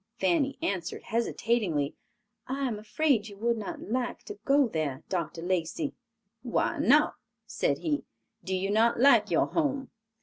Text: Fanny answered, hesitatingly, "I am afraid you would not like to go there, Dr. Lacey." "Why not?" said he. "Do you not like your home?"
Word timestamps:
Fanny 0.19 0.57
answered, 0.63 1.03
hesitatingly, 1.03 1.93
"I 2.47 2.65
am 2.67 2.79
afraid 2.79 3.27
you 3.27 3.37
would 3.37 3.57
not 3.59 3.79
like 3.91 4.23
to 4.23 4.39
go 4.45 4.67
there, 4.67 5.03
Dr. 5.09 5.43
Lacey." 5.43 5.93
"Why 6.41 6.79
not?" 6.79 7.13
said 7.45 7.77
he. 7.77 8.03
"Do 8.43 8.55
you 8.55 8.71
not 8.71 8.99
like 8.99 9.29
your 9.29 9.45
home?" 9.45 9.91